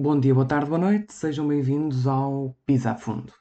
[0.00, 3.32] Bom dia, boa tarde, boa noite, sejam bem-vindos ao Pisa a Fundo.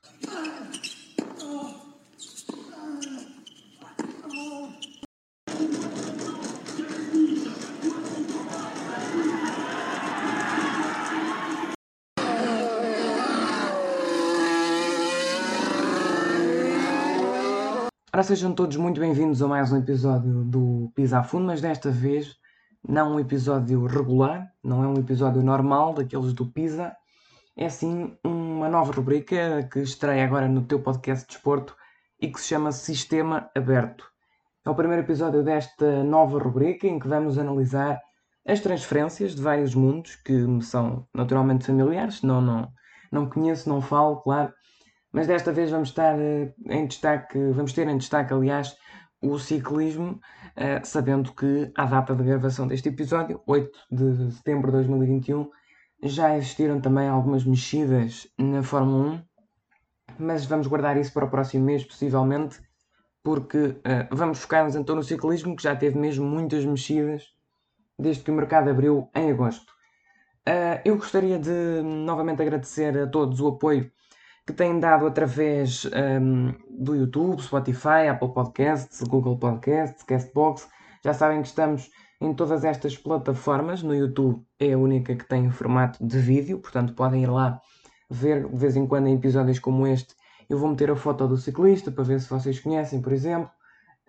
[18.11, 21.91] Ora, sejam todos muito bem-vindos a mais um episódio do Pisa a Fundo, mas desta
[21.91, 22.35] vez
[22.87, 26.95] não um episódio regular, não é um episódio normal daqueles do Pisa,
[27.55, 31.75] é sim uma nova rubrica que estreia agora no teu podcast de desporto
[32.21, 34.05] e que se chama Sistema Aberto.
[34.65, 37.99] É o primeiro episódio desta nova rubrica em que vamos analisar
[38.47, 42.71] as transferências de vários mundos que me são naturalmente familiares, senão não,
[43.11, 44.53] não conheço, não falo, claro,
[45.11, 48.75] mas desta vez vamos estar eh, em destaque, vamos ter em destaque, aliás,
[49.21, 50.19] o ciclismo,
[50.55, 55.49] eh, sabendo que à data de gravação deste episódio, 8 de setembro de 2021,
[56.03, 59.21] já existiram também algumas mexidas na Fórmula 1,
[60.19, 62.59] mas vamos guardar isso para o próximo mês, possivelmente,
[63.23, 67.23] porque uh, vamos focar-nos então no ciclismo, que já teve mesmo muitas mexidas
[67.97, 69.71] desde que o mercado abriu em agosto.
[70.47, 73.91] Uh, eu gostaria de novamente agradecer a todos o apoio
[74.47, 80.69] que têm dado através um, do YouTube, Spotify, Apple Podcasts, Google Podcasts, Castbox.
[81.03, 83.83] Já sabem que estamos em todas estas plataformas.
[83.83, 87.59] No YouTube é a única que tem formato de vídeo, portanto podem ir lá
[88.09, 90.15] ver de vez em quando em episódios como este.
[90.49, 93.51] Eu vou meter a foto do ciclista para ver se vocês conhecem, por exemplo.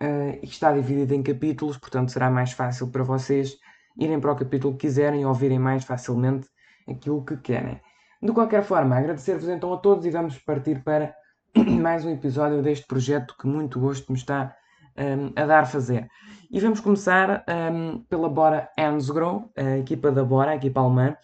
[0.01, 3.57] Uh, está dividido em capítulos, portanto será mais fácil para vocês
[3.97, 6.47] irem para o capítulo que quiserem e ouvirem mais facilmente
[6.87, 7.81] aquilo que querem.
[8.21, 11.15] De qualquer forma, agradecer-vos então a todos e vamos partir para
[11.55, 14.53] mais um episódio deste projeto que muito gosto me está
[14.97, 16.09] um, a dar fazer.
[16.51, 21.15] E vamos começar um, pela Bora Hansgrohe, a equipa da Bora, a equipa alemã,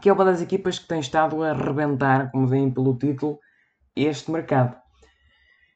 [0.00, 3.38] que é uma das equipas que tem estado a arrebentar, como veem pelo título,
[3.94, 4.74] este mercado.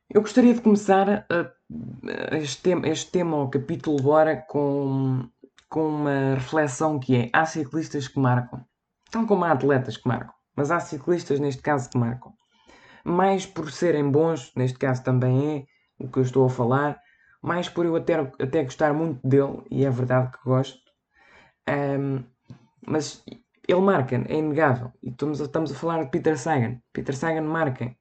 [0.08, 5.28] Eu gostaria de começar uh, este, tema, este tema, o capítulo Bora, com,
[5.68, 8.64] com uma reflexão que é: há ciclistas que marcam.
[9.10, 12.32] Tal como há atletas que marcam, mas há ciclistas neste caso que marcam.
[13.04, 15.66] Mais por serem bons, neste caso também
[16.00, 17.00] é o que eu estou a falar,
[17.40, 20.80] mais por eu até, até gostar muito dele, e é verdade que gosto,
[21.68, 22.24] um,
[22.84, 23.24] mas
[23.68, 24.92] ele marca, é inegável.
[25.02, 26.80] E estamos, estamos a falar de Peter Sagan.
[26.92, 27.94] Peter Sagan marca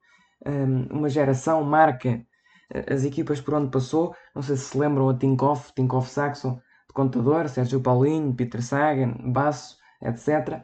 [0.45, 2.25] um, uma geração, marca
[2.73, 4.15] eh, as equipas por onde passou.
[4.33, 6.55] Não sei se se lembram a Tinkoff, Tinkoff Saxon,
[6.87, 10.63] de contador, Sérgio Paulinho, Peter Sagan, Basso, etc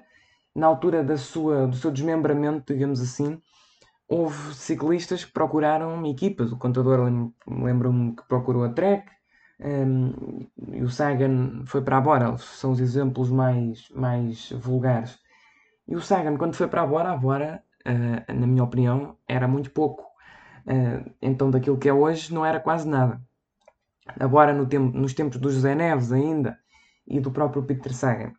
[0.56, 3.42] na altura da sua, do seu desmembramento, digamos assim,
[4.08, 6.52] houve ciclistas que procuraram equipas.
[6.52, 7.00] O contador
[7.48, 9.10] lembro-me que procurou a Trek
[9.62, 12.38] um, e o Sagan foi para a Bora.
[12.38, 15.18] São os exemplos mais, mais vulgares.
[15.88, 19.48] E o Sagan, quando foi para a Bora, a Bora, uh, na minha opinião, era
[19.48, 20.04] muito pouco.
[20.66, 23.22] Uh, então, daquilo que é hoje, não era quase nada.
[24.20, 26.58] A Bora, no tempo, nos tempos do José Neves ainda
[27.08, 28.34] e do próprio Peter Sagan.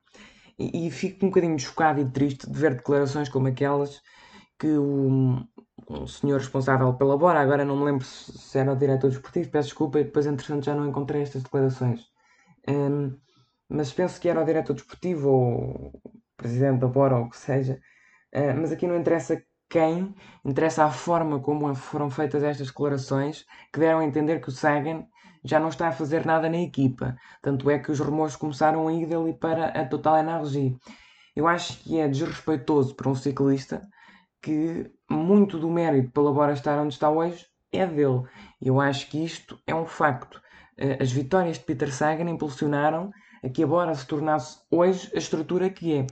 [0.59, 4.01] E, e, fico um bocadinho chocado e triste de ver declarações como aquelas
[4.59, 5.45] que o,
[5.89, 9.69] o senhor responsável pela Bora, agora não me lembro se, era o diretor desportivo, peço
[9.69, 12.07] desculpa, e depois entretanto já não encontrei estas declarações.
[12.69, 13.19] Um,
[13.69, 16.01] mas penso que era o diretor desportivo ou
[16.37, 17.81] presidente da Bora ou o que seja.
[18.35, 20.15] Uh, mas aqui não interessa quem,
[20.45, 25.07] interessa a forma como foram feitas estas declarações que deram a entender que o Sagan
[25.45, 27.17] já não está a fazer nada na equipa.
[27.41, 30.77] Tanto é que os rumores começaram a ir dali para a Total Energy.
[31.35, 33.83] Eu acho que é desrespeitoso para um ciclista
[34.41, 38.23] que muito do mérito pela Bora estar onde está hoje é dele.
[38.61, 40.41] Eu acho que isto é um facto.
[40.77, 43.11] Eh, as vitórias de Peter Sagan impulsionaram
[43.43, 46.07] a que a Bora se tornasse hoje a estrutura que é.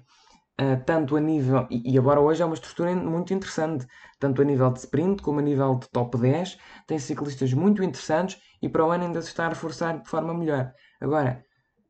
[0.61, 3.87] Uh, tanto a nível, e, e agora hoje é uma estrutura muito interessante,
[4.19, 8.39] tanto a nível de sprint como a nível de top 10, tem ciclistas muito interessantes
[8.61, 10.71] e para o ano ainda se está a reforçar de forma melhor.
[11.01, 11.43] Agora,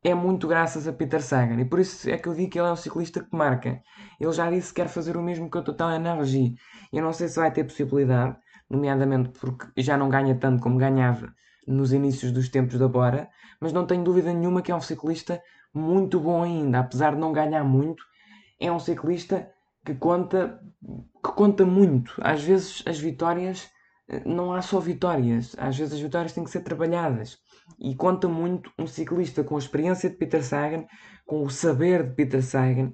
[0.05, 2.69] é muito graças a Peter Sagan e por isso é que eu digo que ele
[2.69, 3.83] é um ciclista que marca.
[4.21, 6.55] Ele já disse que quer fazer o mesmo que o Total Energy.
[6.93, 8.37] Eu não sei se vai ter possibilidade,
[8.69, 11.35] nomeadamente porque já não ganha tanto como ganhava
[11.67, 13.29] nos inícios dos tempos da Bora,
[13.61, 15.43] mas não tenho dúvida nenhuma que é um ciclista
[15.75, 18.03] muito bom ainda, apesar de não ganhar muito,
[18.61, 19.51] é um ciclista
[19.85, 20.61] que conta,
[21.25, 22.15] que conta muito.
[22.21, 23.69] Às vezes as vitórias
[24.25, 27.39] não há só vitórias, às vezes as vitórias têm que ser trabalhadas.
[27.79, 30.85] E conta muito um ciclista com a experiência de Peter Sagan,
[31.25, 32.93] com o saber de Peter Sagan,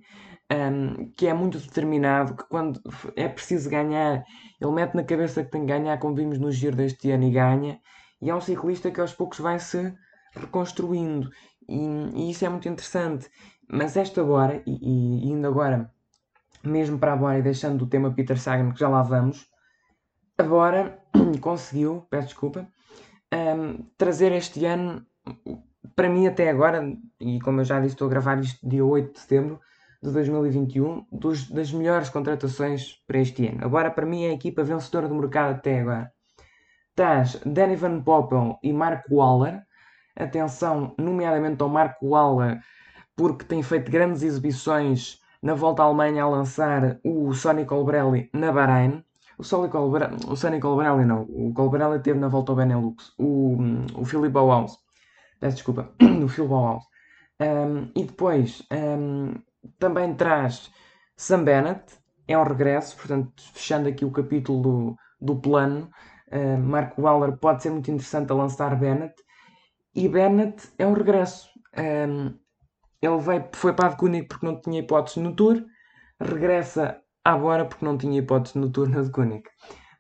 [0.53, 2.81] um, que é muito determinado, que quando
[3.17, 4.23] é preciso ganhar,
[4.61, 7.31] ele mete na cabeça que tem que ganhar, como vimos no giro deste ano, e
[7.31, 7.81] ganha.
[8.21, 9.95] E é um ciclista que aos poucos vai se
[10.35, 11.31] reconstruindo.
[11.69, 11.79] E,
[12.15, 13.29] e isso é muito interessante.
[13.69, 15.91] Mas esta agora, e, e indo agora
[16.67, 19.49] mesmo para agora e deixando o tema Peter Sagan, que já lá vamos,
[20.37, 20.99] agora
[21.41, 22.69] conseguiu, peço desculpa,
[23.33, 25.05] um, trazer este ano,
[25.95, 29.13] para mim até agora, e como eu já disse, estou a gravar isto dia 8
[29.13, 29.61] de setembro
[30.03, 33.65] de 2021, dos, das melhores contratações para este ano.
[33.65, 36.13] Agora, para mim, é a equipa vencedora do mercado até agora.
[36.95, 39.63] Tás Danny Van Poppel e Mark Waller.
[40.15, 42.61] Atenção, nomeadamente ao Mark Waller,
[43.17, 48.53] porque tem feito grandes exibições na volta à Alemanha a lançar o Sonny Colbrelli na
[48.53, 49.03] Bahrein.
[49.39, 53.13] O Sonny Colbrelli, o Sonny Colbrelli não, o Colbrelli teve na volta ao Benelux.
[53.19, 53.57] O,
[53.95, 54.79] o Philip Bauhaus,
[55.41, 55.91] peço desculpa,
[56.25, 56.85] o Phil Bauhaus.
[57.41, 59.35] Um, e depois um,
[59.79, 60.71] também traz
[61.17, 65.91] Sam Bennett, é um regresso, portanto, fechando aqui o capítulo do, do plano.
[66.29, 69.15] Uh, Mark Waller pode ser muito interessante a lançar Bennett.
[69.95, 71.49] E Bennett é um regresso.
[71.79, 72.35] Um,
[73.07, 75.65] ele veio, foi para a Koenig porque não tinha hipótese no Tour,
[76.21, 79.45] regressa agora porque não tinha hipótese no Tour na de Koenig.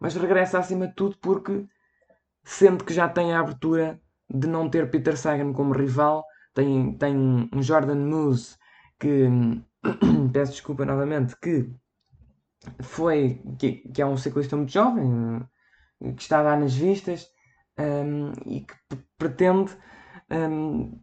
[0.01, 1.67] Mas regressa acima de tudo porque,
[2.45, 6.25] sendo que já tem a abertura de não ter Peter Sagan como rival,
[6.55, 7.17] tem, tem
[7.53, 8.57] um Jordan Moose
[8.99, 9.29] que,
[10.33, 11.71] peço desculpa novamente, que
[12.83, 15.47] foi, que, que é um ciclista muito jovem,
[16.17, 17.29] que está a dar nas vistas
[17.79, 18.75] um, e que
[19.19, 19.77] pretende
[20.31, 21.01] um,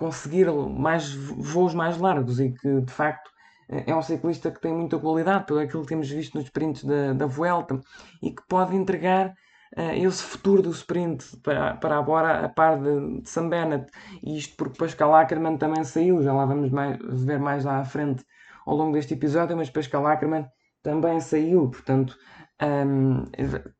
[0.00, 3.30] conseguir mais voos mais largos e que de facto
[3.68, 7.12] é um ciclista que tem muita qualidade, pelo aquilo que temos visto nos sprints da,
[7.12, 7.78] da Vuelta
[8.20, 9.28] e que pode entregar
[9.76, 13.88] uh, esse futuro do sprint para, para agora a par de, de Sam Bennett.
[14.24, 17.84] E isto porque Pascal Ackermann também saiu, já lá vamos mais, ver mais lá à
[17.84, 18.24] frente
[18.66, 20.46] ao longo deste episódio, mas Pascal Ackermann
[20.82, 22.16] também saiu, portanto
[22.62, 23.24] um,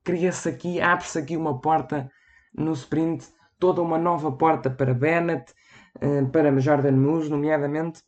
[0.04, 2.08] cria-se aqui, abre-se aqui uma porta
[2.54, 3.26] no sprint,
[3.58, 5.52] toda uma nova porta para Bennett
[6.32, 8.02] para Jordan Moose, nomeadamente,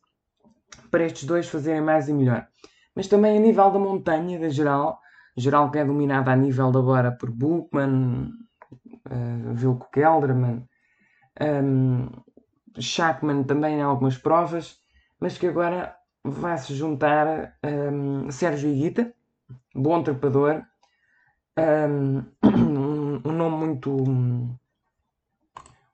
[0.90, 2.46] para estes dois fazerem mais e melhor.
[2.94, 5.00] Mas também a nível da montanha, da geral,
[5.37, 8.31] geral que é dominada a nível da agora por Bookman,
[9.11, 10.69] uh, Vilko Kelderman,
[11.40, 12.08] um,
[12.79, 14.78] Shackman também em algumas provas,
[15.19, 19.12] mas que agora vai se juntar um, Sérgio Iguita,
[19.75, 20.62] bom trepador,
[21.58, 22.23] um,
[23.25, 23.90] um, nome muito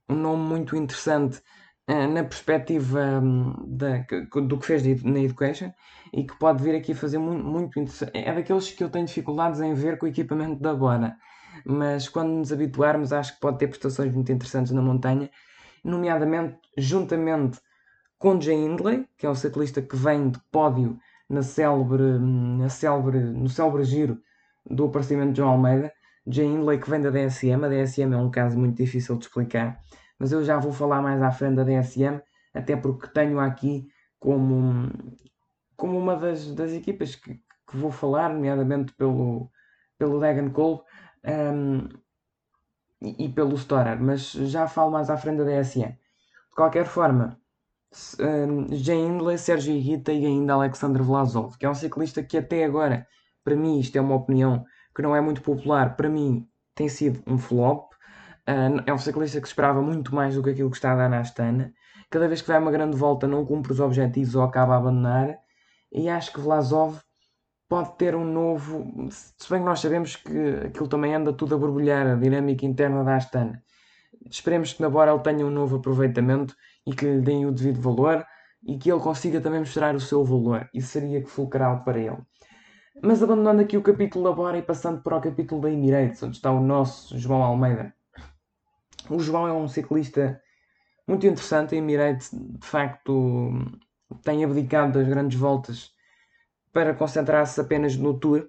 [0.08, 1.57] um nome muito interessante eh,
[1.88, 4.04] na perspectiva hum, da,
[4.42, 5.72] do que fez na Education
[6.12, 8.12] e que pode vir aqui fazer muito, muito interessante.
[8.14, 11.16] É daqueles que eu tenho dificuldades em ver com o equipamento da Bora,
[11.64, 15.30] mas quando nos habituarmos, acho que pode ter prestações muito interessantes na montanha,
[15.82, 17.58] nomeadamente juntamente
[18.18, 20.98] com Jay Hindley, que é o ciclista que vem de pódio
[21.28, 24.20] na célebre, hum, na célebre, no célebre giro
[24.68, 25.90] do aparecimento de João Almeida.
[26.26, 29.80] Jay Hindley que vem da DSM, a DSM é um caso muito difícil de explicar
[30.18, 32.20] mas eu já vou falar mais à frente da DSM,
[32.54, 33.88] até porque tenho aqui
[34.18, 34.90] como,
[35.76, 39.50] como uma das, das equipas que, que vou falar, nomeadamente pelo,
[39.96, 40.80] pelo Degan Cole
[41.24, 41.88] um,
[43.00, 45.90] e, e, pelo Storer, mas já falo mais à frente da DSM.
[45.90, 47.38] De qualquer forma,
[48.18, 52.64] um, Jay Hindley, Sérgio Higuita e ainda Alexander Vlasov, que é um ciclista que até
[52.64, 53.06] agora,
[53.44, 57.22] para mim, isto é uma opinião que não é muito popular, para mim tem sido
[57.26, 57.87] um flop.
[58.48, 61.10] Uh, é um ciclista que esperava muito mais do que aquilo que está a dar
[61.10, 61.70] na Astana.
[62.08, 65.38] Cada vez que vai uma grande volta não cumpre os objetivos ou acaba a abandonar.
[65.92, 66.98] E acho que Vlasov
[67.68, 69.10] pode ter um novo.
[69.10, 73.04] Se bem que nós sabemos que aquilo também anda tudo a borbulhar, a dinâmica interna
[73.04, 73.62] da Astana.
[74.30, 76.54] Esperemos que na Bora ele tenha um novo aproveitamento
[76.86, 78.24] e que lhe deem o devido valor
[78.66, 80.68] e que ele consiga também mostrar o seu valor.
[80.72, 82.18] Isso seria fulcral para ele.
[83.02, 86.36] Mas abandonando aqui o capítulo da Bora e passando para o capítulo da Emirates, onde
[86.36, 87.94] está o nosso João Almeida.
[89.10, 90.40] O João é um ciclista
[91.06, 91.74] muito interessante.
[91.74, 93.50] A Emirates, de facto,
[94.22, 95.90] tem abdicado das grandes voltas
[96.72, 98.48] para concentrar-se apenas no Tour.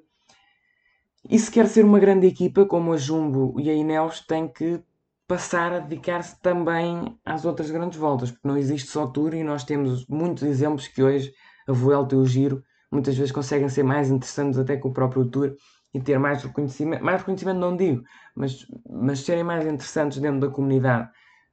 [1.30, 4.82] E se quer ser uma grande equipa, como a Jumbo e a Ineos, tem que
[5.28, 9.64] passar a dedicar-se também às outras grandes voltas, porque não existe só Tour e nós
[9.64, 11.32] temos muitos exemplos que hoje
[11.68, 15.26] a Vuelta e o Giro muitas vezes conseguem ser mais interessantes até que o próprio
[15.26, 15.56] Tour
[15.94, 18.04] e ter mais reconhecimento, mais reconhecimento não digo,
[18.36, 21.10] mas, mas serem mais interessantes dentro da comunidade.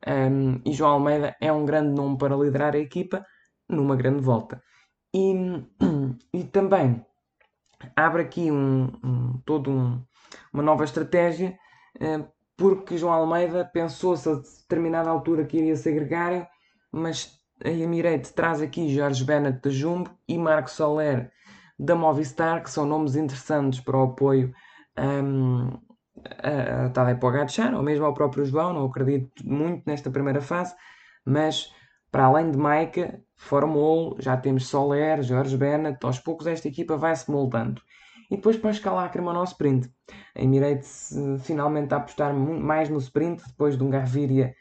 [0.07, 3.25] Um, e João Almeida é um grande nome para liderar a equipa
[3.69, 4.63] numa grande volta.
[5.15, 5.35] E,
[6.33, 7.05] e também
[7.95, 10.03] abre aqui um, um todo um,
[10.53, 11.59] uma nova estratégia,
[11.97, 12.27] uh,
[12.57, 16.47] porque João Almeida pensou-se a determinada altura que iria ser gregário,
[16.93, 21.33] mas a Emirate traz aqui Jorge Bennett da Jumbo e Marco Soler
[21.79, 24.53] da Movistar, que são nomes interessantes para o apoio
[24.99, 25.71] um,
[26.43, 30.75] a, a Tadej Pogacar, ou mesmo ao próprio João, não acredito muito nesta primeira fase,
[31.25, 31.73] mas
[32.11, 37.31] para além de Maica, Formol, já temos Soler, Jorge Bennett, aos poucos esta equipa vai-se
[37.31, 37.83] moldando.
[38.31, 39.89] E depois para escalar a crema no sprint.
[40.35, 44.55] A Emirates finalmente a apostar mais no sprint, depois de um Gaviria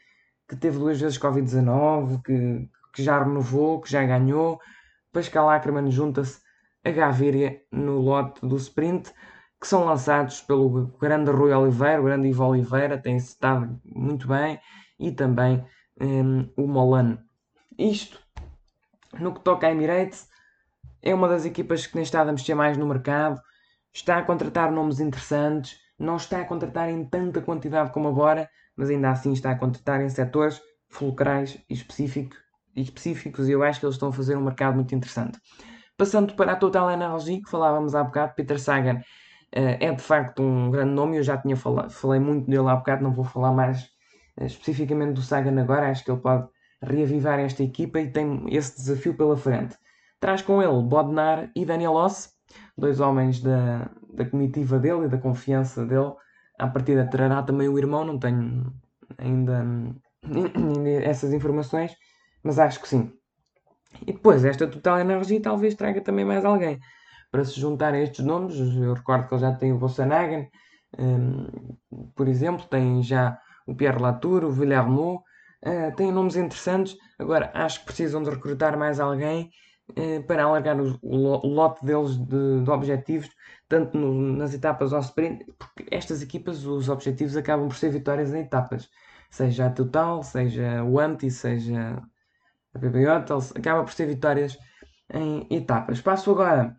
[0.48, 4.60] que teve duas vezes Covid-19, que, que já renovou, que já ganhou.
[5.12, 6.40] Para a crema junta-se
[6.86, 9.12] a Gaviria no lote do sprint,
[9.60, 14.60] que são lançados pelo grande Rui Oliveira, o grande Ivo Oliveira, tem-se estado muito bem,
[14.96, 15.64] e também
[16.00, 17.18] um, o Molan.
[17.76, 18.20] Isto,
[19.18, 20.28] no que toca a Emirates,
[21.02, 23.40] é uma das equipas que tem estado a mexer mais no mercado,
[23.92, 28.90] está a contratar nomes interessantes, não está a contratar em tanta quantidade como agora, mas
[28.90, 32.38] ainda assim está a contratar em setores fulcrais específicos,
[32.76, 35.40] e específicos e eu acho que eles estão a fazer um mercado muito interessante.
[35.96, 40.42] Passando para a Total Energy, que falávamos há bocado, Peter Sagan uh, é de facto
[40.42, 43.52] um grande nome, eu já tinha falado, falei muito dele há bocado, não vou falar
[43.52, 43.84] mais
[44.38, 46.46] uh, especificamente do Sagan agora, acho que ele pode
[46.82, 49.76] reavivar esta equipa e tem esse desafio pela frente.
[50.20, 52.30] Traz com ele Bodnar e Daniel Oss,
[52.76, 56.12] dois homens da, da comitiva dele e da confiança dele.
[56.58, 58.72] À partida trará também o irmão, não tenho
[59.16, 59.64] ainda
[61.02, 61.96] essas informações,
[62.42, 63.12] mas acho que sim.
[64.02, 66.78] E depois, esta Total Energia talvez traga também mais alguém
[67.30, 68.56] para se juntar a estes nomes.
[68.58, 70.50] Eu recordo que ele já tem o Volkswagen,
[70.98, 71.76] um,
[72.14, 75.22] por exemplo, tem já o Pierre Latour, o Villarmo,
[75.64, 76.96] uh, tem nomes interessantes.
[77.18, 79.50] Agora, acho que precisam de recrutar mais alguém
[79.90, 83.28] uh, para alargar o, o, lote deles de, de objetivos,
[83.68, 88.32] tanto no, nas etapas ao sprint, porque estas equipas, os objetivos acabam por ser vitórias
[88.32, 88.88] em etapas,
[89.30, 92.02] seja a Total, seja o Anti, seja
[92.76, 94.58] a PPJ, acaba por ter vitórias
[95.12, 96.00] em etapas.
[96.00, 96.76] Passo agora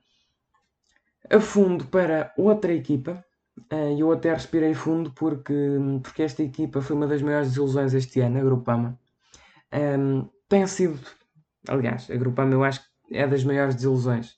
[1.30, 3.24] a fundo para outra equipa.
[3.70, 5.54] Eh, eu até respirei fundo porque,
[6.04, 9.00] porque esta equipa foi uma das maiores desilusões este ano, a Grupama.
[9.74, 11.00] Um, ehm, tem sido,
[11.68, 14.38] aliás, a Grupama eu acho que é das maiores desilusões.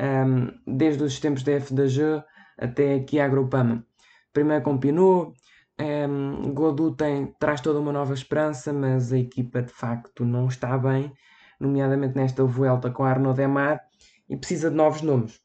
[0.00, 2.22] Um, ehm, desde os tempos da FDG
[2.58, 3.84] até aqui à Grupama.
[4.32, 5.32] Primeiro com Pinot,
[5.80, 10.76] um, ehm, tem, traz toda uma nova esperança, mas a equipa de facto não está
[10.76, 11.12] bem,
[11.60, 13.80] nomeadamente nesta volta com Arnaud Demar,
[14.28, 15.40] e precisa de novos nomes.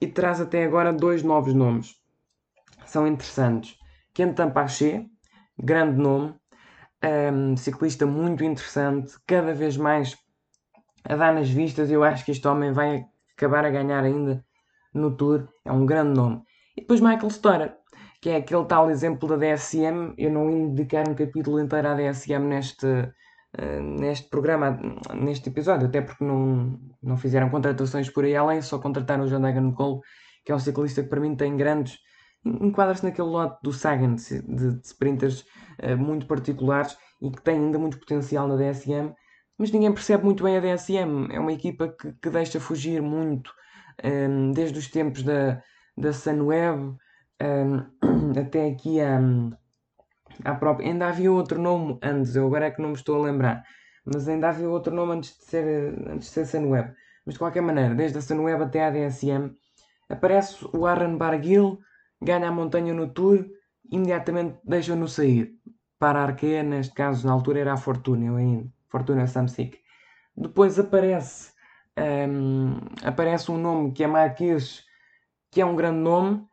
[0.00, 1.94] E traz até agora dois novos nomes.
[2.86, 3.76] São interessantes.
[4.14, 5.06] Kentan Paché,
[5.58, 6.34] grande nome,
[7.32, 10.16] um, ciclista muito interessante, cada vez mais
[11.04, 11.90] a dar nas vistas.
[11.90, 13.04] Eu acho que este homem vai
[13.36, 14.44] acabar a ganhar ainda
[14.92, 15.48] no Tour.
[15.64, 16.42] É um grande nome.
[16.76, 17.76] E depois Michael Storer,
[18.20, 20.14] que é aquele tal exemplo da DSM.
[20.18, 24.78] Eu não dedicar um capítulo inteiro à DSM neste, uh, neste programa,
[25.14, 29.40] neste episódio, até porque não, não fizeram contratações por aí além, só contrataram o John
[29.40, 30.00] Degan Cole,
[30.44, 31.98] que é um ciclista que para mim tem grandes.
[32.44, 35.44] enquadra-se naquele lote do Sagan, de, de sprinters
[35.82, 39.14] uh, muito particulares e que tem ainda muito potencial na DSM,
[39.58, 41.28] mas ninguém percebe muito bem a DSM.
[41.30, 43.52] É uma equipa que, que deixa fugir muito
[44.02, 45.62] um, eh, desde os tempos da,
[45.96, 46.96] da Sunweb
[48.40, 48.98] até aqui
[50.44, 50.88] à própria.
[50.88, 53.64] Ainda havia outro nome antes, eu agora é que não me estou a lembrar,
[54.04, 56.92] mas ainda havia outro nome antes de ser, antes de ser Sunweb.
[57.24, 59.54] Mas de qualquer maneira, desde a Sunweb até a DSM,
[60.08, 61.78] aparece o Aaron Barguil,
[62.20, 63.46] ganha a montanha no Tour,
[63.90, 65.52] imediatamente deixa-no sair.
[65.98, 69.78] Para a neste caso, na altura era a Fortuna, eu ainda, Fortuna Samsic.
[70.34, 71.52] Depois aparece,
[71.98, 74.82] um, aparece um nome que é Marquês,
[75.50, 76.46] que é um grande nome,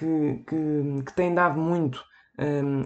[0.00, 2.02] que, que, que tem dado muito,
[2.38, 2.84] um,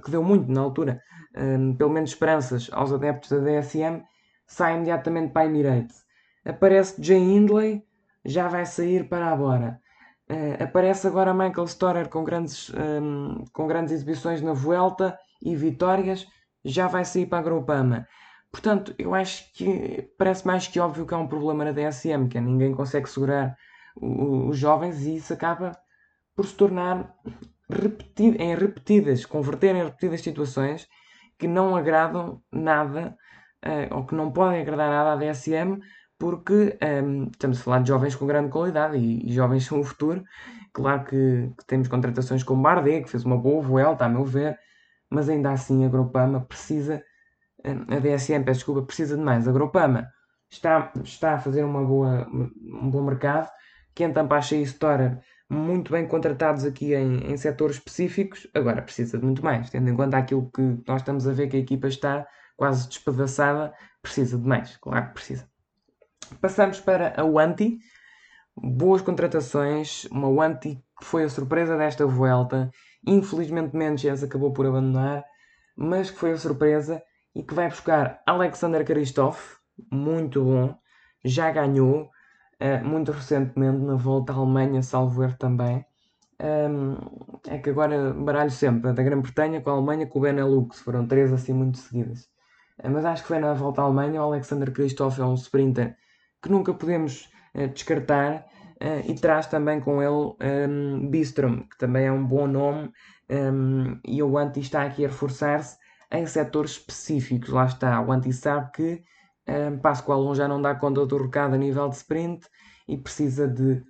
[0.00, 1.02] que deu muito na altura,
[1.36, 4.02] um, pelo menos esperanças aos adeptos da DSM,
[4.46, 6.04] sai imediatamente para a Emirates.
[6.44, 7.82] Aparece Jay Hindley,
[8.24, 9.80] já vai sair para a Bora.
[10.30, 16.26] Uh, aparece agora Michael Storer com grandes, um, com grandes exibições na Vuelta e vitórias,
[16.64, 18.06] já vai sair para a Groupama.
[18.52, 22.38] Portanto, eu acho que parece mais que óbvio que há um problema na DSM, que
[22.38, 23.56] é ninguém consegue segurar
[24.00, 25.72] os jovens e isso acaba
[26.36, 27.16] por se tornar
[27.68, 30.86] repetido, em repetidas, converter em repetidas situações
[31.38, 33.16] que não agradam nada
[33.64, 35.80] uh, ou que não podem agradar nada à DSM
[36.18, 39.80] porque um, ehm, estamos a falar de jovens com grande qualidade e, e jovens são
[39.80, 40.24] o futuro.
[40.72, 44.58] Claro que, que, temos contratações como Bardet, que fez uma boa vuelta, a meu ver,
[45.10, 47.02] mas ainda assim a Grupama precisa,
[47.64, 49.46] eh, a DSM, peço desculpa, precisa de mais.
[49.46, 50.08] A Grupama
[50.50, 53.50] está, está a fazer uma boa, um bom mercado.
[53.94, 59.24] Kentan Pacha e Storer muito bem contratados aqui em, em setores específicos, agora precisa de
[59.24, 62.26] muito mais, tendo em conta aquilo que nós estamos a ver que a equipa está
[62.56, 63.72] quase despedaçada,
[64.02, 65.48] precisa de mais, claro que precisa.
[66.40, 67.78] Passamos para a Wanti,
[68.56, 72.70] boas contratações, uma Wanti que foi a surpresa desta volta,
[73.06, 75.24] infelizmente Mendes acabou por abandonar,
[75.76, 77.02] mas que foi a surpresa
[77.34, 79.58] e que vai buscar Alexander Kristoff,
[79.92, 80.76] muito bom,
[81.22, 82.10] já ganhou
[82.84, 85.84] muito recentemente na volta à Alemanha, salvo erro também.
[87.48, 91.32] É que agora baralho sempre da Grã-Bretanha com a Alemanha com o Benelux, foram três
[91.32, 92.28] assim muito seguidas.
[92.82, 94.20] Uh, mas acho que foi na volta à Alemanha.
[94.20, 95.96] O Alexander Kristoff é um sprinter
[96.42, 98.46] que nunca podemos uh, descartar
[99.08, 102.92] e traz também com ele um, Bistrom, que também é um bom nome.
[104.04, 105.78] E o Anti está aqui a reforçar-se
[106.12, 107.48] em setores específicos.
[107.48, 109.02] Lá está, o Anti sabe que
[109.48, 112.46] um, Pascoal já não dá conta do recado a nível de sprint
[112.88, 113.82] e precisa de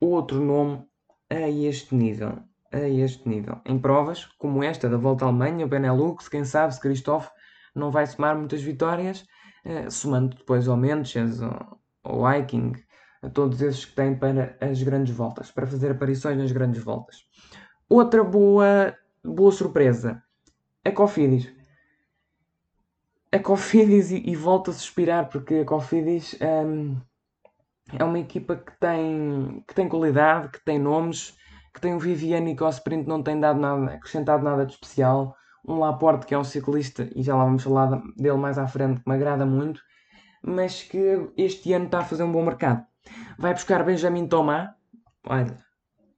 [0.00, 0.84] outro nome
[1.30, 2.38] a este nível.
[2.72, 3.60] A este nível.
[3.64, 7.30] Em provas como esta da Volta à Alemanha, o Benelux, quem sabe se Christophe
[7.74, 9.24] não vai somar muitas vitórias,
[9.64, 12.72] uh, somando depois ao Menches, ao Viking,
[13.22, 17.24] a todos esses que têm para as grandes voltas, para fazer aparições nas grandes voltas.
[17.88, 18.94] Outra boa,
[19.24, 20.22] boa surpresa,
[20.84, 21.50] a Cofidis
[23.34, 26.96] a Cofidis e, e volto a suspirar porque a Cofidis um,
[27.92, 31.36] é uma equipa que tem, que tem qualidade, que tem nomes,
[31.74, 35.34] que tem um Viviani que ao sprint não tem dado nada, acrescentado nada de especial,
[35.66, 39.00] um Laporte que é um ciclista, e já lá vamos falar dele mais à frente,
[39.00, 39.80] que me agrada muito,
[40.40, 42.86] mas que este ano está a fazer um bom mercado.
[43.36, 44.70] Vai buscar Benjamin Thomas,
[45.26, 45.56] olha,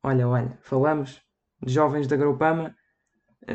[0.02, 1.22] olha, olha, falamos
[1.62, 2.85] de jovens da Groupama, eh,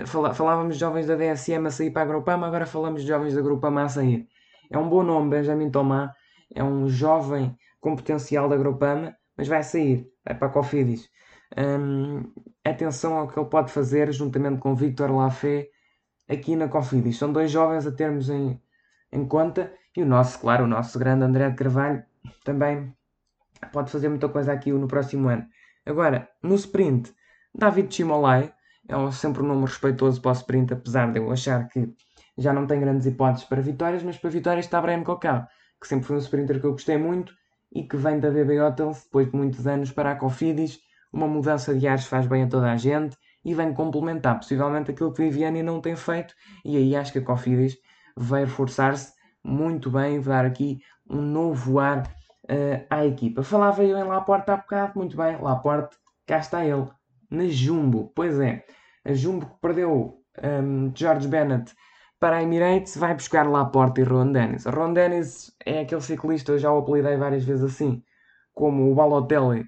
[0.06, 3.42] falávamos de jovens da DSM a sair para a Grupama, agora falamos de jovens da
[3.42, 4.28] Grupama a sair.
[4.70, 6.14] É um bom nome, Benjamin Tomá.
[6.54, 11.10] É um jovem com potencial da Grupama, mas vai sair, vai para a Cofidis.
[11.58, 12.32] Hum,
[12.64, 15.68] atenção ao que ele pode fazer juntamente com Victor Lafay
[16.30, 17.18] aqui na Cofidis.
[17.18, 18.62] São dois jovens a termos em,
[19.12, 22.04] em conta e o nosso, claro, o nosso grande André de Carvalho
[22.46, 22.96] também
[23.74, 25.46] pode fazer muita coisa aqui no próximo ano.
[25.86, 27.14] Agora, no sprint,
[27.54, 28.54] David Chimolai,
[28.88, 31.94] é sempre um número respeitoso para o sprint, apesar de eu achar que
[32.38, 35.46] já não tem grandes hipóteses para vitórias, mas para vitórias está Brian Cocão,
[35.80, 37.34] que sempre foi um sprinter que eu gostei muito
[37.74, 40.80] e que vem da BB Hotels depois de muitos anos para a Cofidis.
[41.14, 45.14] Uma mudança de ares faz bem a toda a gente e vem complementar possivelmente aquilo
[45.14, 46.34] que Viviani não tem feito.
[46.64, 47.78] E aí acho que a Cofidis
[48.16, 49.14] vai reforçar-se
[49.44, 53.44] muito bem, vai dar aqui um novo ar uh, à equipa.
[53.44, 56.88] Falava eu em Laporte há bocado, muito bem, Laporte, cá está ele,
[57.32, 58.12] na Jumbo.
[58.14, 58.66] Pois é,
[59.06, 61.74] a Jumbo que perdeu um, George Bennett
[62.20, 64.66] para a Emirates vai buscar Laporte e Ron Dennis.
[64.66, 68.04] Ron Dennis é aquele ciclista, eu já o apelidei várias vezes assim,
[68.54, 69.66] como o Balotelli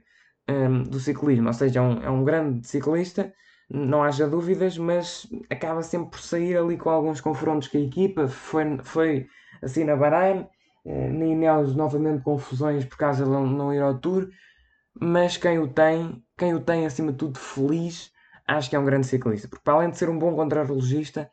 [0.47, 3.33] um, do ciclismo, ou seja, é um, é um grande ciclista,
[3.69, 8.27] não haja dúvidas, mas acaba sempre por sair ali com alguns confrontos com a equipa.
[8.27, 9.27] Foi, foi
[9.63, 10.47] assim na Bahrein,
[10.85, 14.29] eh, na Ineos novamente confusões por causa de não ir ao Tour,
[14.99, 18.11] mas quem o tem, quem o tem acima de tudo feliz,
[18.47, 21.29] acho que é um grande ciclista, porque para além de ser um bom contrarrelogista,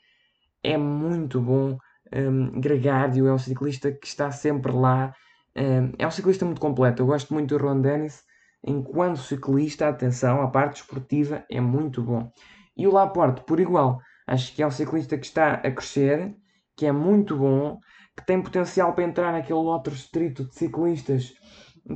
[0.62, 1.78] é muito bom
[2.12, 5.14] um, gregário, é um ciclista que está sempre lá,
[5.56, 7.02] um, é um ciclista muito completo.
[7.02, 8.22] Eu gosto muito do Ron Dennis,
[8.64, 12.30] enquanto ciclista, atenção, a parte esportiva é muito bom.
[12.76, 16.34] E o Laporte, por igual, acho que é um ciclista que está a crescer,
[16.76, 17.78] que é muito bom,
[18.16, 21.32] que tem potencial para entrar naquele outro distrito de ciclistas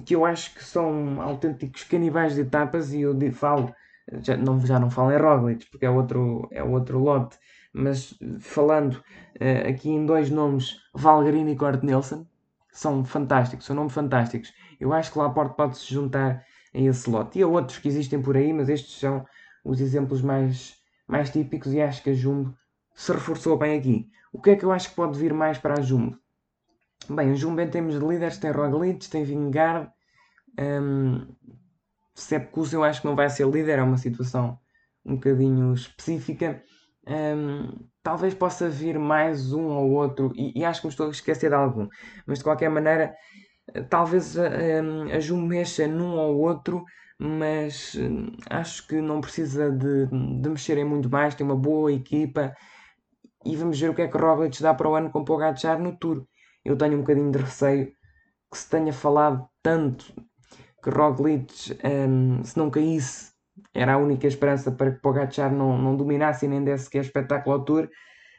[0.04, 3.74] que eu acho que são autênticos canibais de etapas e eu falo
[4.22, 7.38] já não, já não falo em Roglic, porque é outro, é outro lote,
[7.72, 12.26] mas falando uh, aqui em dois nomes, Valgrini e Kort Nielsen,
[12.70, 14.52] são fantásticos, são nomes fantásticos.
[14.80, 16.44] Eu acho que Laporte pode se juntar
[16.74, 17.38] a esse lote.
[17.38, 19.24] E há outros que existem por aí, mas estes são
[19.64, 22.54] os exemplos mais, mais típicos e acho que a Jumbo
[22.94, 24.08] se reforçou bem aqui.
[24.32, 26.18] O que é que eu acho que pode vir mais para a Jumbo?
[27.08, 29.90] Bem, em termos de líderes tem Roglic, tem Vingard,
[30.58, 31.26] um,
[32.14, 34.58] Sepkus eu acho que não vai ser líder, é uma situação
[35.04, 36.62] um bocadinho específica.
[37.06, 41.10] Um, talvez possa vir mais um ou outro, e, e, acho que me estou a
[41.10, 41.88] esquecer de algum,
[42.26, 43.14] mas de qualquer maneira,
[43.90, 46.84] talvez um, a Ju mexa num ou outro,
[47.18, 51.34] mas um, acho que não precisa de, de mexerem muito mais.
[51.34, 52.54] Tem uma boa equipa
[53.44, 55.24] e vamos ver o que é que o Roglic dá para o ano com o
[55.24, 56.26] Pogacar no Tour.
[56.64, 57.92] Eu tenho um bocadinho de receio
[58.50, 60.14] que se tenha falado tanto
[60.82, 63.32] que Roglic, um, se não caísse,
[63.72, 67.00] era a única esperança para que Pogacar não, não dominasse e nem desse que é
[67.00, 67.88] espetáculo ao Tour.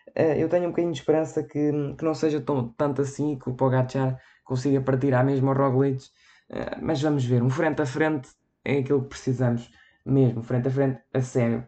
[0.09, 3.39] Uh, eu tenho um bocadinho de esperança que, que não seja tão, tanto assim e
[3.39, 6.05] que o Pogacar consiga partir à mesma Roglic.
[6.49, 8.29] Uh, mas vamos ver, um frente a frente
[8.63, 9.71] é aquilo que precisamos
[10.05, 11.67] mesmo, frente a frente, a sério.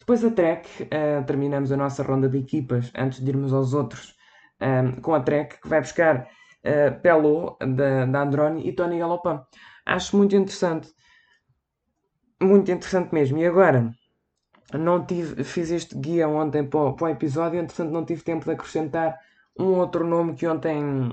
[0.00, 4.15] Depois a Trek, uh, terminamos a nossa ronda de equipas antes de irmos aos outros,
[4.60, 6.28] um, com a Trek que vai buscar
[6.64, 9.40] uh, da, da Androni e Tony Galopin.
[9.84, 10.92] Acho muito interessante.
[12.40, 13.38] Muito interessante mesmo.
[13.38, 13.90] E agora,
[14.72, 18.44] não tive, fiz este guia ontem para o, para o episódio, entretanto não tive tempo
[18.44, 19.18] de acrescentar
[19.58, 21.10] Um outro nome que ontem,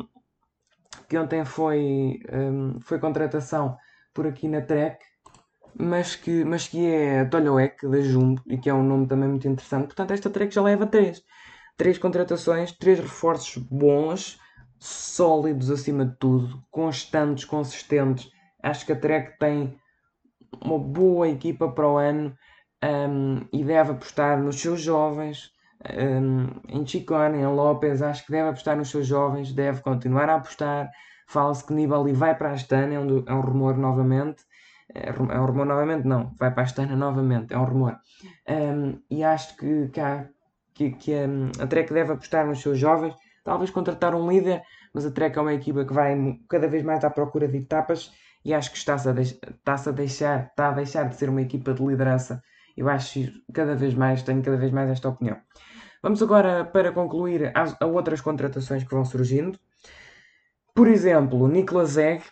[1.07, 3.77] que ontem foi, um, foi contratação
[4.13, 5.03] por aqui na Trek,
[5.79, 9.47] mas que, mas que é Tolhoek da Jumbo e que é um nome também muito
[9.47, 9.85] interessante.
[9.85, 11.23] Portanto, esta Trek já leva três.
[11.77, 14.39] Três contratações, três reforços bons,
[14.79, 18.29] sólidos acima de tudo, constantes, consistentes.
[18.61, 19.77] Acho que a Trek tem
[20.63, 22.35] uma boa equipa para o ano
[22.83, 25.51] um, e deve apostar nos seus jovens,
[25.91, 30.35] um, em Chicone, em Lopes, acho que deve apostar nos seus jovens, deve continuar a
[30.35, 30.89] apostar.
[31.27, 34.43] Fala-se que Nibali vai para a Astana, é um, é um rumor novamente.
[34.93, 36.07] É, é um rumor novamente?
[36.07, 37.97] Não, vai para a Astana novamente, é um rumor.
[38.47, 40.27] Um, e acho que, que, há,
[40.73, 44.61] que, que a, a Trek deve apostar nos seus jovens, talvez contratar um líder,
[44.93, 46.15] mas a Trek é uma equipa que vai
[46.49, 48.11] cada vez mais à procura de etapas
[48.45, 51.41] e acho que está-se a, deix está a deixar, está a deixar de ser uma
[51.41, 52.43] equipa de liderança.
[52.75, 53.19] Eu acho
[53.53, 55.37] cada vez mais, tenho cada vez mais esta opinião.
[56.01, 59.57] Vamos agora para concluir a, a outras contratações que vão surgindo.
[60.75, 62.23] Por exemplo, Niklas Egg,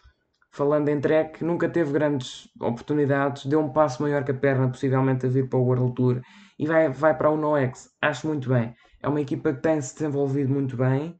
[0.52, 5.26] falando em Trek, nunca teve grandes oportunidades, deu um passo maior que a perna, possivelmente
[5.26, 6.22] a vir para o World Tour,
[6.62, 7.90] e vai, vai para o NoX.
[8.00, 8.76] Acho muito bem.
[9.02, 11.20] É uma equipa que tem se desenvolvido muito bem,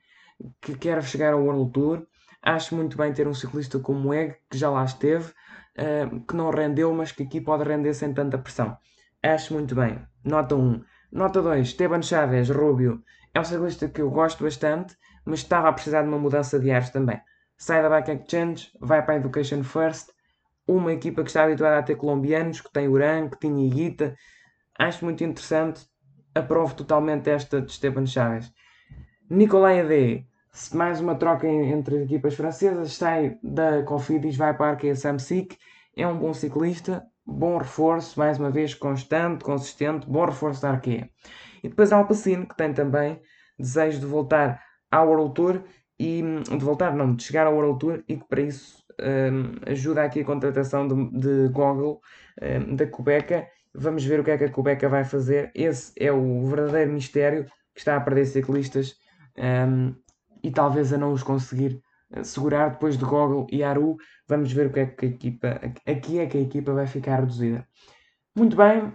[0.62, 2.06] que quer chegar ao World Tour.
[2.44, 6.36] Acho muito bem ter um ciclista como o Egg, que já lá esteve, uh, que
[6.36, 8.78] não rendeu, mas que aqui pode render sem tanta pressão.
[9.24, 10.00] Acho muito bem.
[10.24, 10.84] Nota 1.
[11.12, 11.70] Nota 2.
[11.70, 13.04] Esteban Chaves, Rubio.
[13.34, 16.70] É um ciclista que eu gosto bastante, mas estava a precisar de uma mudança de
[16.70, 17.20] ares também.
[17.58, 20.12] Sai da Bike Exchange, vai para a Education First.
[20.68, 24.16] Uma equipa que está habituada a ter colombianos, que tem Uran, que tinha Iguita.
[24.78, 25.82] Acho muito interessante.
[26.34, 28.52] Aprovo totalmente esta de Esteban Chaves.
[29.30, 30.28] Nicolai Ade
[30.74, 35.58] mais uma troca entre equipas francesas, sai da Cofidis, vai para a Arkea Samsic,
[35.96, 41.10] é um bom ciclista, bom reforço, mais uma vez constante, consistente, bom reforço da Arkea.
[41.64, 43.22] E depois Alpecin, que tem também
[43.58, 45.64] desejo de voltar ao World Tour
[45.98, 50.04] e de voltar, não, de chegar ao World Tour e que para isso um, ajuda
[50.04, 52.00] aqui a contratação de, de Goggle
[52.42, 53.48] um, da Cubeca.
[53.74, 55.52] Vamos ver o que é que a Cubeca vai fazer.
[55.56, 58.96] Esse é o verdadeiro mistério que está a perder ciclistas
[59.38, 59.96] um,
[60.44, 61.82] e talvez a não os conseguir
[62.12, 63.98] eh, segurar depois de Gogol e Aru.
[64.28, 65.48] Vamos ver o que é que a equipa,
[65.86, 67.66] aqui é que a equipa vai ficar reduzida.
[68.36, 68.94] Muito bem,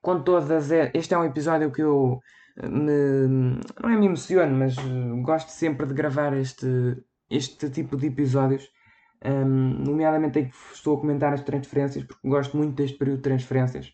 [0.00, 2.20] com todas, este é um episódio que eu
[2.56, 6.96] eh, me, não é me emociono, mas eh, gosto sempre de gravar este,
[7.30, 8.68] este tipo de episódios,
[9.24, 13.22] um, nomeadamente em que estou a comentar as transferências, porque gosto muito deste período de
[13.22, 13.92] transferências.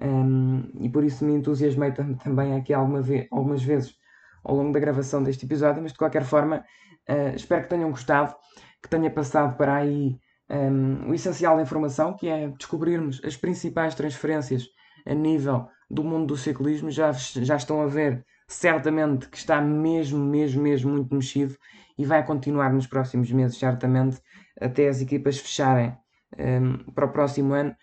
[0.00, 3.94] Um, e por isso me entusiasmei também aqui alguma ve algumas vezes
[4.42, 6.64] ao longo da gravação deste episódio, mas de qualquer forma
[7.08, 8.34] uh, espero que tenham gostado,
[8.82, 10.18] que tenha passado para aí
[10.50, 14.68] um, o essencial da informação, que é descobrirmos as principais transferências
[15.06, 16.90] a nível do mundo do ciclismo.
[16.90, 21.56] Já, já estão a ver certamente que está mesmo, mesmo, mesmo muito mexido
[21.96, 24.20] e vai continuar nos próximos meses, certamente,
[24.60, 25.96] até as equipas fecharem
[26.38, 27.74] um, para o próximo ano.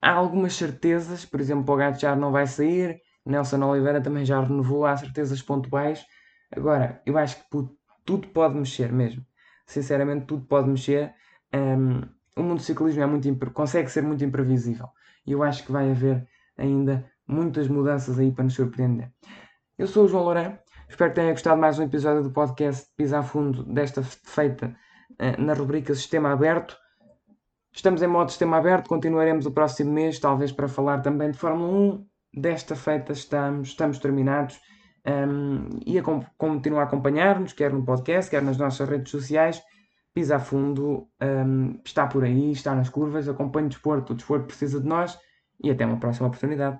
[0.00, 4.84] Há algumas certezas, por exemplo, o Gatchar não vai sair, Nelson Oliveira também já renovou,
[4.84, 6.04] há certezas pontuais.
[6.54, 7.68] Agora, eu acho que
[8.04, 9.24] tudo pode mexer mesmo.
[9.66, 11.14] Sinceramente, tudo pode mexer.
[11.54, 12.02] Um,
[12.36, 14.88] o mundo do ciclismo é muito, consegue ser muito imprevisível.
[15.26, 19.10] E eu acho que vai haver ainda muitas mudanças aí para nos surpreender.
[19.78, 20.58] Eu sou o João Loureiro.
[20.86, 24.76] Espero que tenha gostado mais um episódio do podcast Pisa a Fundo, desta feita
[25.38, 26.76] na rubrica Sistema Aberto.
[27.74, 31.72] Estamos em modo sistema aberto, continuaremos o próximo mês, talvez para falar também de Fórmula
[31.72, 32.06] 1,
[32.40, 34.60] desta feita estamos, estamos terminados.
[35.04, 36.02] Um, e a
[36.38, 39.60] continuar a acompanhar-nos, quer no podcast, quer nas nossas redes sociais.
[40.14, 44.46] Pisa a fundo, um, está por aí, está nas curvas, acompanhe o desporto, o desporto
[44.46, 45.18] precisa de nós
[45.62, 46.78] e até uma próxima oportunidade.